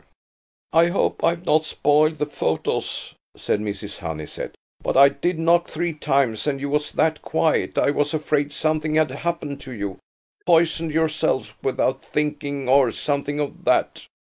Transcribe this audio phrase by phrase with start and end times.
[0.73, 3.99] "I hope I've not spoiled the photos," said Mrs.
[3.99, 8.51] Honeysett; "but I did knock three times, and you was that quiet I was afraid
[8.51, 14.07] something had happened to you–poisoned yourselves without thinking, or something of that."